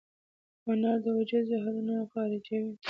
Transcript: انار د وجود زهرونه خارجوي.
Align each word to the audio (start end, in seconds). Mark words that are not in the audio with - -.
انار 0.71 0.97
د 1.03 1.05
وجود 1.17 1.43
زهرونه 1.51 1.95
خارجوي. 2.11 2.73